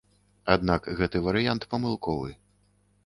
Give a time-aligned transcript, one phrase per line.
[0.53, 2.29] Аднак гэты варыянт памылковы.